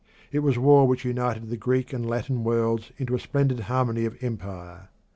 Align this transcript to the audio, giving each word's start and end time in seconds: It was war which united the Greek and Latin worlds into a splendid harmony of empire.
It 0.31 0.39
was 0.39 0.57
war 0.57 0.87
which 0.87 1.05
united 1.05 1.47
the 1.51 1.57
Greek 1.57 1.93
and 1.93 2.03
Latin 2.03 2.43
worlds 2.43 2.91
into 2.97 3.13
a 3.13 3.19
splendid 3.19 3.59
harmony 3.59 4.03
of 4.05 4.17
empire. 4.23 4.89